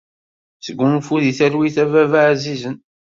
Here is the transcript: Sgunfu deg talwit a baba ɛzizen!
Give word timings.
Sgunfu 0.65 1.15
deg 1.23 1.35
talwit 1.37 1.77
a 1.83 1.85
baba 1.91 2.19
ɛzizen! 2.31 2.77